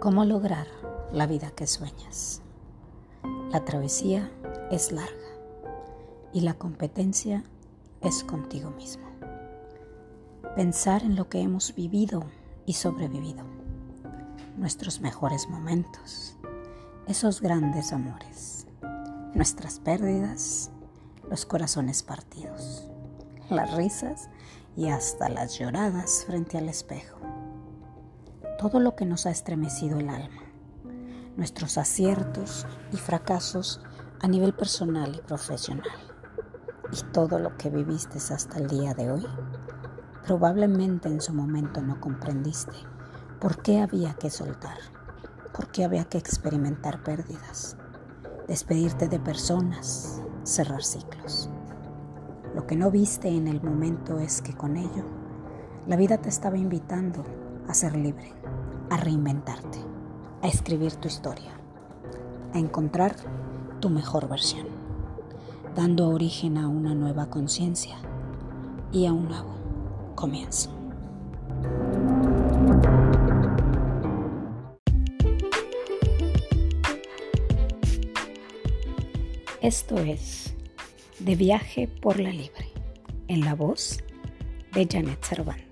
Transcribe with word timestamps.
¿Cómo 0.00 0.24
lograr 0.24 0.66
la 1.12 1.26
vida 1.26 1.50
que 1.50 1.66
sueñas? 1.66 2.40
La 3.50 3.66
travesía 3.66 4.32
es 4.70 4.92
larga 4.92 5.12
y 6.32 6.40
la 6.40 6.54
competencia 6.54 7.44
es 8.00 8.24
contigo 8.24 8.70
mismo. 8.70 9.04
Pensar 10.56 11.02
en 11.02 11.16
lo 11.16 11.28
que 11.28 11.42
hemos 11.42 11.74
vivido 11.74 12.22
y 12.64 12.72
sobrevivido, 12.72 13.44
nuestros 14.56 15.02
mejores 15.02 15.50
momentos, 15.50 16.34
esos 17.06 17.42
grandes 17.42 17.92
amores, 17.92 18.66
nuestras 19.34 19.80
pérdidas, 19.80 20.70
los 21.28 21.44
corazones 21.44 22.02
partidos, 22.02 22.88
las 23.50 23.74
risas 23.74 24.30
y 24.78 24.88
hasta 24.88 25.28
las 25.28 25.58
lloradas 25.58 26.24
frente 26.26 26.56
al 26.56 26.70
espejo 26.70 27.19
todo 28.60 28.78
lo 28.78 28.94
que 28.94 29.06
nos 29.06 29.24
ha 29.24 29.30
estremecido 29.30 29.98
el 29.98 30.10
alma, 30.10 30.42
nuestros 31.34 31.78
aciertos 31.78 32.66
y 32.92 32.98
fracasos 32.98 33.80
a 34.20 34.28
nivel 34.28 34.52
personal 34.52 35.16
y 35.16 35.26
profesional, 35.26 35.88
y 36.92 37.02
todo 37.10 37.38
lo 37.38 37.56
que 37.56 37.70
viviste 37.70 38.18
hasta 38.18 38.58
el 38.58 38.66
día 38.66 38.92
de 38.92 39.12
hoy, 39.12 39.26
probablemente 40.26 41.08
en 41.08 41.22
su 41.22 41.32
momento 41.32 41.80
no 41.80 42.02
comprendiste 42.02 42.76
por 43.40 43.62
qué 43.62 43.80
había 43.80 44.12
que 44.12 44.28
soltar, 44.28 44.76
por 45.54 45.68
qué 45.68 45.86
había 45.86 46.04
que 46.04 46.18
experimentar 46.18 47.02
pérdidas, 47.02 47.78
despedirte 48.46 49.08
de 49.08 49.20
personas, 49.20 50.20
cerrar 50.42 50.84
ciclos. 50.84 51.48
Lo 52.54 52.66
que 52.66 52.76
no 52.76 52.90
viste 52.90 53.28
en 53.28 53.48
el 53.48 53.62
momento 53.62 54.18
es 54.18 54.42
que 54.42 54.54
con 54.54 54.76
ello 54.76 55.06
la 55.86 55.96
vida 55.96 56.18
te 56.18 56.28
estaba 56.28 56.58
invitando 56.58 57.24
a 57.66 57.72
ser 57.72 57.96
libre, 57.96 58.34
a 58.90 58.96
reinventarte, 58.96 59.78
a 60.42 60.48
escribir 60.48 60.96
tu 60.96 61.08
historia, 61.08 61.52
a 62.52 62.58
encontrar 62.58 63.14
tu 63.80 63.88
mejor 63.88 64.28
versión, 64.28 64.66
dando 65.74 66.08
origen 66.08 66.58
a 66.58 66.68
una 66.68 66.94
nueva 66.94 67.30
conciencia 67.30 67.96
y 68.92 69.06
a 69.06 69.12
un 69.12 69.28
nuevo 69.28 69.54
comienzo. 70.16 70.70
Esto 79.62 79.98
es 79.98 80.54
De 81.18 81.36
viaje 81.36 81.86
por 81.86 82.18
la 82.18 82.30
libre, 82.30 82.72
en 83.28 83.44
la 83.44 83.54
voz 83.54 84.00
de 84.72 84.88
Janet 84.90 85.22
Cervantes. 85.22 85.69